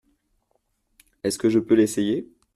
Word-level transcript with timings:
Est-ce 1.23 1.37
que 1.37 1.51
je 1.51 1.59
peux 1.59 1.75
l’essayer? 1.75 2.27